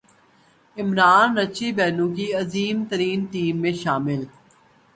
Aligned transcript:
Imran 0.77 1.27
Richie 1.37 1.67
Benaud 1.77 2.07
کی 2.15 2.27
عظیم 2.41 2.77
ترین 2.89 3.19
ٹیم 3.31 3.55
میں 3.61 3.73
شامل 3.83 4.21